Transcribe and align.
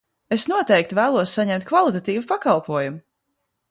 Es 0.37 0.45
noteikti 0.51 0.97
vēlos 1.01 1.35
saņemt 1.41 1.69
kvalitatīvu 1.73 2.27
pakalpojumu! 2.35 3.03